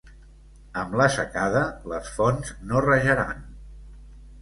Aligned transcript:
Amb 0.83 0.95
la 1.01 1.07
secada, 1.17 1.63
les 1.93 2.11
fonts 2.17 2.57
no 2.73 2.85
rajaran. 2.91 3.49